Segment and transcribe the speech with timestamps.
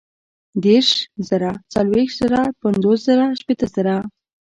[0.63, 0.89] دېرش
[1.27, 3.95] زره، څلوېښت زره، پنځوس زره، شپېته زره